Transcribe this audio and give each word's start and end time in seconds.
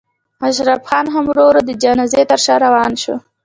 اشرف 0.47 0.81
خان 0.89 1.05
هم 1.13 1.23
ورو 1.27 1.43
ورو 1.47 1.61
د 1.67 1.71
جنازې 1.83 2.21
تر 2.29 2.39
شا 2.45 2.55
روان 2.65 2.91
شو. 3.03 3.15